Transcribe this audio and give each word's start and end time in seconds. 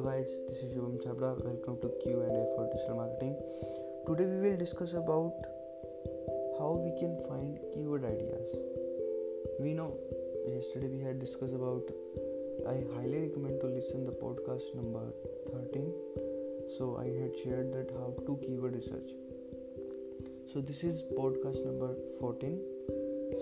Hello 0.00 0.12
guys, 0.12 0.30
this 0.48 0.56
is 0.62 0.72
Shubham 0.74 0.96
Chhabra. 1.04 1.30
Welcome 1.44 1.78
to 1.82 1.92
Q&A 2.02 2.28
for 2.56 2.70
digital 2.72 2.96
marketing. 2.96 3.36
Today 4.06 4.24
we 4.24 4.38
will 4.48 4.56
discuss 4.56 4.94
about 4.94 5.34
how 6.58 6.70
we 6.82 6.98
can 6.98 7.18
find 7.28 7.58
keyword 7.74 8.06
ideas. 8.06 8.48
We 9.58 9.74
know 9.74 9.98
yesterday 10.46 10.88
we 10.88 11.00
had 11.00 11.20
discussed 11.20 11.52
about 11.52 11.92
I 12.66 12.76
highly 12.94 13.28
recommend 13.28 13.60
to 13.60 13.66
listen 13.66 14.06
the 14.06 14.16
podcast 14.22 14.74
number 14.74 15.04
13. 15.52 15.92
So 16.78 16.96
I 16.96 17.04
had 17.20 17.36
shared 17.36 17.70
that 17.74 17.92
how 17.92 18.16
to 18.24 18.40
keyword 18.42 18.76
research. 18.76 19.10
So 20.50 20.62
this 20.62 20.82
is 20.82 21.04
podcast 21.12 21.62
number 21.66 21.94
14. 22.18 22.58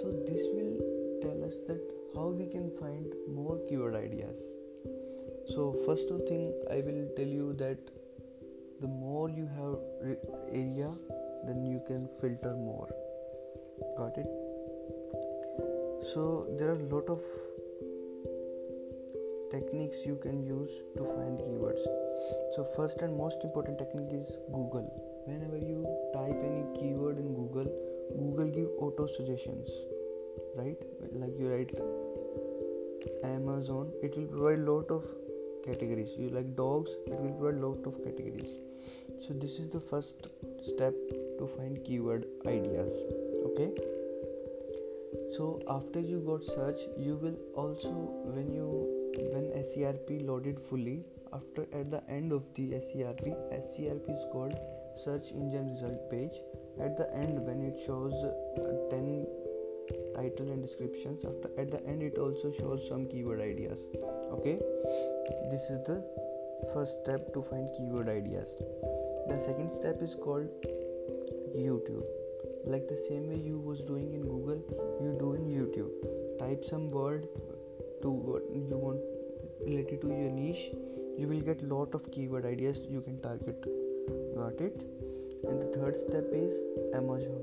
So 0.02 0.10
this 0.26 0.42
will 0.58 0.74
tell 1.22 1.44
us 1.44 1.54
that 1.68 1.80
how 2.16 2.30
we 2.30 2.46
can 2.46 2.72
find 2.82 3.14
more 3.28 3.60
keyword 3.68 3.94
ideas 3.94 4.57
so 5.54 5.74
first 5.86 6.10
of 6.10 6.26
thing 6.28 6.52
i 6.70 6.80
will 6.88 7.04
tell 7.16 7.32
you 7.40 7.52
that 7.64 7.78
the 8.80 8.86
more 8.86 9.28
you 9.28 9.46
have 9.58 9.78
area 10.52 10.90
then 11.44 11.64
you 11.64 11.80
can 11.86 12.08
filter 12.20 12.54
more. 12.54 12.88
Got 13.96 14.18
it? 14.18 14.28
So 16.12 16.46
there 16.58 16.68
are 16.68 16.80
a 16.80 16.88
lot 16.94 17.08
of 17.08 17.22
techniques 19.50 19.98
you 20.06 20.16
can 20.22 20.42
use 20.44 20.70
to 20.96 21.04
find 21.04 21.38
keywords. 21.38 21.84
So 22.54 22.66
first 22.76 22.98
and 23.02 23.16
most 23.16 23.44
important 23.44 23.78
technique 23.78 24.12
is 24.12 24.36
google. 24.52 24.88
Whenever 25.26 25.58
you 25.58 25.86
type 26.14 26.38
any 26.50 26.64
keyword 26.74 27.18
in 27.18 27.34
google 27.34 27.70
google 28.18 28.50
give 28.50 28.68
auto 28.78 29.06
suggestions 29.06 29.68
right? 30.56 30.78
Like 31.12 31.38
you 31.38 31.50
write 31.52 31.70
amazon 33.22 33.92
it 34.02 34.16
will 34.16 34.26
provide 34.26 34.60
lot 34.60 34.90
of 34.90 35.04
categories. 35.68 36.16
You 36.16 36.30
like 36.38 36.56
dogs 36.56 36.90
it 37.06 37.20
will 37.20 37.36
provide 37.40 37.62
lot 37.66 37.86
of 37.92 38.02
categories. 38.04 38.52
So 39.26 39.34
this 39.34 39.58
is 39.62 39.70
the 39.70 39.80
first 39.80 40.28
step 40.66 40.94
to 41.38 41.46
find 41.56 41.84
keyword 41.84 42.26
ideas. 42.46 42.92
Okay? 43.50 43.70
So 45.36 45.60
after 45.76 46.00
you 46.00 46.20
got 46.30 46.44
search 46.44 46.80
you 46.98 47.16
will 47.22 47.38
also 47.54 47.92
when 48.36 48.50
you 48.52 48.68
when 49.34 49.46
serp 49.70 50.10
loaded 50.26 50.60
fully 50.70 50.98
after 51.32 51.62
at 51.80 51.90
the 51.90 52.02
end 52.08 52.32
of 52.32 52.44
the 52.56 52.66
serp 52.88 53.22
serp 53.74 54.10
is 54.16 54.26
called 54.32 54.54
search 55.04 55.32
engine 55.32 55.72
result 55.74 56.10
page. 56.10 56.38
At 56.80 56.96
the 56.96 57.12
end 57.14 57.44
when 57.46 57.62
it 57.62 57.80
shows 57.84 58.14
uh, 58.24 58.90
10 58.90 59.26
title 60.14 60.50
and 60.50 60.62
descriptions. 60.62 61.24
After 61.24 61.50
at 61.60 61.70
the 61.70 61.84
end 61.86 62.02
it 62.02 62.18
also 62.18 62.52
shows 62.52 62.86
some 62.88 63.06
keyword 63.06 63.40
ideas. 63.40 63.84
Okay? 64.32 64.58
This 65.50 65.62
is 65.70 65.84
the 65.86 66.02
first 66.72 66.98
step 67.02 67.32
to 67.34 67.42
find 67.42 67.68
keyword 67.76 68.08
ideas. 68.08 68.50
The 69.28 69.38
second 69.38 69.70
step 69.72 70.02
is 70.02 70.14
called 70.14 70.48
youtube. 71.56 72.04
Like 72.64 72.88
the 72.88 72.96
same 73.08 73.28
way 73.28 73.36
you 73.36 73.58
was 73.58 73.80
doing 73.80 74.12
in 74.12 74.22
google 74.22 74.60
you 75.02 75.16
do 75.18 75.34
in 75.34 75.46
youtube. 75.58 75.92
Type 76.38 76.64
some 76.64 76.88
word 76.88 77.28
to 78.02 78.10
what 78.10 78.42
you 78.54 78.66
want 78.86 79.00
related 79.66 80.00
to 80.02 80.08
your 80.08 80.30
niche. 80.30 80.70
You 81.16 81.26
will 81.28 81.40
get 81.40 81.62
lot 81.62 81.94
of 81.94 82.10
keyword 82.12 82.46
ideas 82.46 82.80
you 82.88 83.00
can 83.00 83.20
target. 83.20 83.64
Got 84.36 84.60
it? 84.60 84.82
And 85.48 85.60
the 85.60 85.70
third 85.76 85.96
step 85.96 86.26
is 86.32 86.52
amazon. 86.94 87.42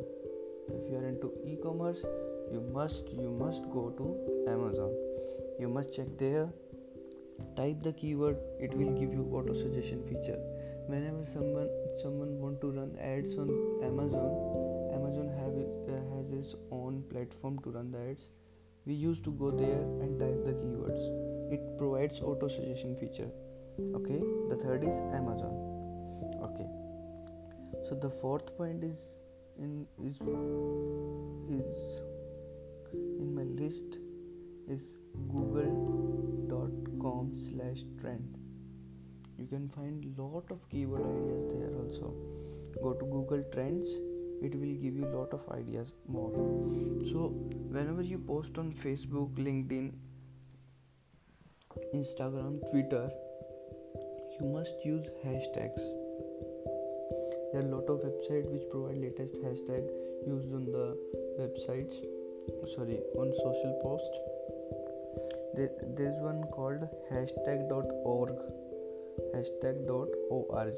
If 0.67 0.89
you 0.89 0.97
are 0.97 1.07
into 1.07 1.31
e-commerce 1.45 2.03
you 2.51 2.61
must 2.73 3.09
you 3.09 3.31
must 3.31 3.63
go 3.71 3.89
to 3.97 4.51
amazon. 4.51 4.91
You 5.59 5.69
must 5.69 5.93
check 5.93 6.07
there. 6.17 6.49
Type 7.55 7.83
the 7.83 7.93
keyword. 7.93 8.37
It 8.59 8.73
will 8.73 8.93
give 8.99 9.13
you 9.13 9.29
auto 9.33 9.53
suggestion 9.53 10.03
feature. 10.03 10.39
Whenever 10.87 11.25
someone 11.25 11.69
someone 12.01 12.39
want 12.39 12.61
to 12.61 12.71
run 12.71 12.97
ads 12.99 13.37
on 13.37 13.49
amazon 13.83 14.55
amazon 14.95 15.29
have 15.39 15.55
uh, 15.93 16.01
has 16.15 16.31
its 16.39 16.55
own 16.71 17.03
platform 17.11 17.59
to 17.59 17.71
run 17.71 17.91
the 17.91 17.99
ads. 18.09 18.29
We 18.85 18.93
used 18.93 19.23
to 19.23 19.31
go 19.31 19.49
there 19.51 19.81
and 20.03 20.19
type 20.19 20.45
the 20.45 20.53
keywords. 20.61 21.51
It 21.51 21.77
provides 21.77 22.21
auto 22.21 22.47
suggestion 22.47 22.95
feature. 22.95 23.29
Okay? 23.95 24.21
The 24.49 24.57
third 24.63 24.83
is 24.83 24.95
amazon. 25.19 25.53
Okay. 26.49 26.67
So 27.89 27.95
the 27.95 28.09
fourth 28.09 28.55
point 28.57 28.83
is 28.83 28.97
in 29.57 29.87
is 30.03 30.17
is 31.57 32.01
list 33.59 33.97
is 34.69 34.81
google.com 35.29 37.31
slash 37.35 37.83
trend. 38.01 38.37
You 39.37 39.47
can 39.47 39.69
find 39.69 40.17
lot 40.17 40.49
of 40.51 40.69
keyword 40.69 41.01
ideas 41.01 41.43
there 41.53 41.75
also. 41.83 42.13
Go 42.81 42.93
to 42.93 43.05
google 43.05 43.43
trends 43.51 43.89
it 44.41 44.53
will 44.53 44.75
give 44.81 44.95
you 44.95 45.05
lot 45.13 45.33
of 45.33 45.41
ideas 45.51 45.93
more. 46.07 46.31
So 47.11 47.33
whenever 47.75 48.01
you 48.01 48.17
post 48.17 48.57
on 48.57 48.71
facebook 48.83 49.33
linkedin 49.45 49.91
instagram 51.93 52.59
twitter 52.71 53.09
you 54.39 54.47
must 54.47 54.85
use 54.85 55.07
hashtags. 55.23 55.83
There 57.51 57.61
are 57.61 57.69
lot 57.71 57.89
of 57.89 57.99
websites 58.07 58.51
which 58.51 58.63
provide 58.69 58.97
latest 58.97 59.35
hashtag 59.45 59.89
used 60.27 60.53
on 60.53 60.65
the 60.65 60.97
websites 61.39 61.95
sorry 62.75 62.99
on 63.17 63.33
social 63.43 63.79
post. 63.81 64.13
There, 65.55 65.71
there's 65.95 66.19
one 66.21 66.43
called 66.51 66.87
hashtag.org 67.11 68.37
hashtag.org 69.33 70.75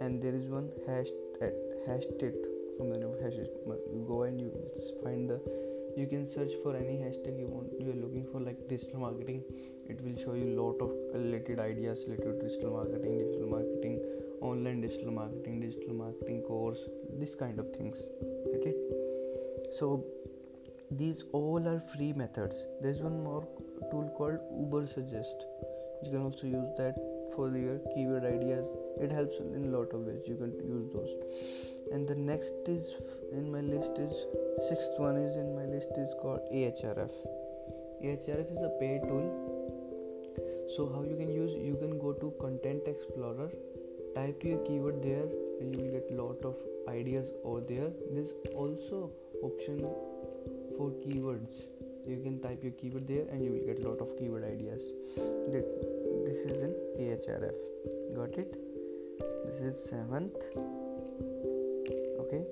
and 0.00 0.22
there 0.22 0.34
is 0.34 0.46
one 0.48 0.68
hashtag 0.88 1.42
eh, 1.42 1.50
hashtag 1.88 2.34
from 2.76 2.90
the 2.90 2.98
hashtag. 3.22 3.48
You 3.92 4.04
go 4.06 4.22
and 4.22 4.40
you 4.40 4.52
find 5.02 5.30
the 5.30 5.40
you 5.96 6.06
can 6.06 6.28
search 6.28 6.52
for 6.62 6.76
any 6.76 6.96
hashtag 6.98 7.38
you 7.38 7.48
want. 7.48 7.72
You 7.80 7.92
are 7.92 8.00
looking 8.04 8.26
for 8.30 8.40
like 8.40 8.68
digital 8.68 9.00
marketing. 9.00 9.42
It 9.88 10.00
will 10.02 10.16
show 10.22 10.34
you 10.34 10.60
lot 10.60 10.80
of 10.80 10.90
related 11.14 11.58
ideas 11.58 12.04
related 12.06 12.40
to 12.40 12.48
digital 12.48 12.72
marketing 12.72 13.18
digital 13.18 13.48
marketing 13.48 14.00
online 14.40 14.80
digital 14.82 15.10
marketing 15.10 15.60
digital 15.60 15.94
marketing 15.94 16.42
course 16.42 16.78
this 17.18 17.34
kind 17.34 17.58
of 17.58 17.72
things. 17.74 17.96
Get 18.52 18.66
it? 18.66 18.76
So 19.72 20.04
these 20.90 21.24
all 21.32 21.68
are 21.68 21.80
free 21.80 22.12
methods. 22.12 22.64
There's 22.80 23.00
one 23.00 23.22
more 23.22 23.46
tool 23.90 24.12
called 24.16 24.38
Ubersuggest 24.52 25.46
you 26.02 26.10
can 26.10 26.22
also 26.22 26.46
use 26.46 26.68
that 26.76 26.94
for 27.34 27.48
your 27.56 27.78
keyword 27.92 28.24
ideas. 28.24 28.66
It 29.00 29.10
helps 29.10 29.38
in 29.38 29.64
a 29.72 29.76
lot 29.76 29.92
of 29.92 30.00
ways. 30.00 30.22
You 30.26 30.36
can 30.36 30.52
use 30.52 30.92
those. 30.92 31.10
And 31.92 32.06
the 32.06 32.14
next 32.14 32.54
is 32.66 32.94
in 33.32 33.50
my 33.50 33.60
list 33.60 33.98
is 33.98 34.12
sixth 34.68 34.98
one 34.98 35.16
is 35.16 35.36
in 35.36 35.54
my 35.54 35.64
list 35.64 35.90
is 35.96 36.14
called 36.20 36.40
ahref 36.52 37.12
ahref 38.02 38.52
is 38.56 38.62
a 38.62 38.72
paid 38.80 39.02
tool. 39.08 39.26
So 40.76 40.88
how 40.94 41.02
you 41.02 41.16
can 41.16 41.32
use 41.32 41.52
you 41.54 41.76
can 41.76 41.98
go 41.98 42.12
to 42.12 42.32
content 42.40 42.82
explorer 42.86 43.50
type 44.14 44.42
your 44.44 44.58
keyword 44.66 45.02
there 45.02 45.26
and 45.60 45.74
you 45.74 45.82
will 45.82 45.92
get 45.92 46.10
lot 46.12 46.44
of 46.44 46.56
ideas 46.88 47.32
over 47.44 47.60
there. 47.60 47.90
There's 48.12 48.34
also 48.54 49.10
option 49.42 49.88
for 50.76 50.90
keywords. 51.04 51.64
You 52.06 52.20
can 52.22 52.40
type 52.40 52.62
your 52.62 52.72
keyword 52.72 53.08
there 53.08 53.26
and 53.30 53.44
you 53.44 53.50
will 53.52 53.66
get 53.66 53.84
a 53.84 53.88
lot 53.88 54.00
of 54.00 54.16
keyword 54.16 54.44
ideas. 54.44 54.82
That 55.16 55.66
this 56.26 56.38
is 56.50 56.62
in 56.62 56.74
ahref 57.06 57.56
got 58.14 58.38
it? 58.38 58.54
This 59.46 59.60
is 59.60 59.88
seventh. 59.88 60.36
Okay. 62.20 62.44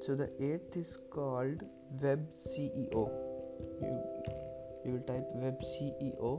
So 0.00 0.14
the 0.14 0.30
eighth 0.40 0.76
is 0.76 0.96
called 1.10 1.62
web 2.00 2.24
ceo 2.50 3.10
you 3.82 3.96
you 4.84 4.92
will 4.92 5.04
type 5.08 5.28
web 5.34 5.60
ceo 5.70 6.30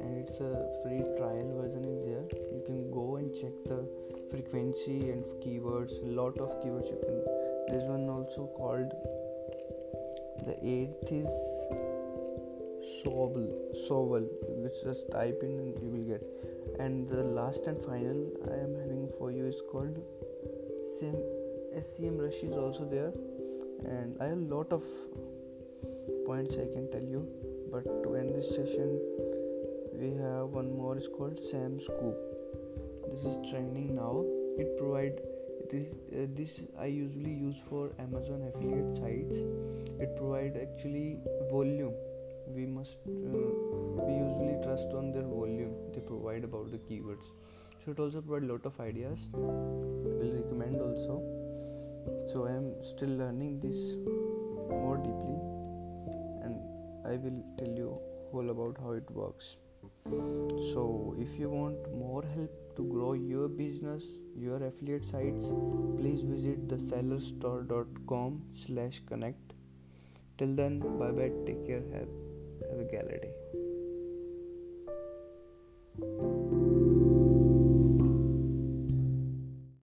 and 0.00 0.18
it's 0.18 0.40
a 0.40 0.52
free 0.82 1.02
trial 1.16 1.48
version 1.58 1.84
is 1.84 1.98
there. 2.04 2.24
You 2.52 2.62
can 2.66 2.90
go 2.90 3.16
and 3.16 3.34
check 3.34 3.52
the 3.66 3.88
frequency 4.30 5.10
and 5.10 5.24
keywords. 5.42 6.02
A 6.02 6.12
lot 6.20 6.38
of 6.38 6.50
keywords 6.62 6.90
you 6.90 6.98
can 7.04 7.22
there's 7.68 7.88
one 7.88 8.08
also 8.08 8.46
called 8.56 8.92
the 10.44 10.56
eighth 10.62 11.10
is 11.10 11.28
Soovle, 12.98 13.50
Soovle, 13.88 14.28
which 14.62 14.74
just 14.84 15.10
type 15.10 15.40
in 15.42 15.58
and 15.58 15.78
you 15.82 15.88
will 15.88 16.04
get. 16.04 16.22
And 16.78 17.08
the 17.08 17.22
last 17.22 17.66
and 17.66 17.80
final 17.80 18.30
I 18.50 18.54
am 18.54 18.74
having 18.74 19.08
for 19.18 19.30
you 19.30 19.46
is 19.46 19.60
called 19.70 19.98
Same 21.00 21.16
SEM 21.74 22.18
Rush 22.18 22.42
is 22.42 22.52
also 22.52 22.84
there, 22.84 23.12
and 23.84 24.16
I 24.20 24.26
have 24.26 24.38
a 24.38 24.54
lot 24.54 24.72
of 24.72 24.82
points 26.26 26.54
I 26.54 26.66
can 26.72 26.90
tell 26.90 27.02
you. 27.02 27.26
But 27.70 27.84
to 28.04 28.14
end 28.14 28.34
this 28.34 28.48
session, 28.48 29.00
we 29.92 30.10
have 30.22 30.48
one 30.48 30.76
more 30.76 30.96
is 30.96 31.08
called 31.08 31.38
Sam 31.40 31.78
Scoop. 31.80 32.16
This 33.10 33.24
is 33.24 33.50
trending 33.50 33.94
now. 33.94 34.24
It 34.58 34.78
provide 34.78 35.20
this 35.70 35.86
uh, 36.12 36.26
this 36.38 36.60
I 36.78 36.86
usually 36.86 37.32
use 37.32 37.60
for 37.68 37.90
Amazon 37.98 38.42
affiliate 38.48 38.96
sites. 38.96 39.36
It 40.04 40.16
provide 40.16 40.58
actually 40.62 41.18
volume. 41.50 41.94
We 42.54 42.66
must 42.66 42.96
uh, 43.06 43.50
we 44.06 44.12
usually 44.14 44.56
trust 44.62 44.94
on 45.00 45.12
their 45.12 45.26
volume. 45.34 45.74
They 45.94 46.00
provide 46.00 46.44
about 46.44 46.70
the 46.70 46.78
keywords. 46.78 47.32
So 47.84 47.92
it 47.92 47.98
also 47.98 48.20
provide 48.20 48.48
lot 48.48 48.64
of 48.64 48.80
ideas. 48.80 49.28
Will 49.32 50.32
recommend 50.40 50.80
also. 50.80 51.20
So 52.32 52.46
i 52.46 52.52
am 52.56 52.72
still 52.94 53.14
learning 53.20 53.60
this 53.60 53.94
more 54.70 54.98
deeply. 55.06 55.38
And 56.42 56.60
i 57.12 57.16
will 57.26 57.40
tell 57.58 57.78
you 57.84 58.00
all 58.32 58.50
about 58.50 58.76
how 58.86 58.92
it 58.92 59.10
works 59.10 59.56
so 60.72 61.14
if 61.18 61.38
you 61.38 61.50
want 61.50 61.76
more 61.94 62.24
help 62.34 62.50
to 62.76 62.84
grow 62.84 63.12
your 63.14 63.48
business 63.48 64.04
your 64.36 64.62
affiliate 64.62 65.04
sites 65.04 65.44
please 65.98 66.22
visit 66.22 66.68
the 66.68 66.76
thesellerstore.com 66.76 68.42
slash 68.54 69.02
connect. 69.06 69.54
Till 70.38 70.54
then 70.54 70.78
bye 70.98 71.10
bye 71.10 71.32
take 71.46 71.66
care. 71.66 71.82
Have, 71.92 72.08
have 72.70 72.80
a 72.80 72.84
gala 72.84 73.18
day 73.24 73.32